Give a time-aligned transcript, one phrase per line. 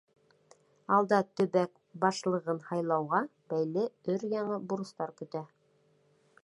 [0.95, 1.71] Алда төбәк
[2.05, 3.21] башлығын һайлауға
[3.53, 3.85] бәйле
[4.15, 5.45] өр-яңы бурыстар көтә.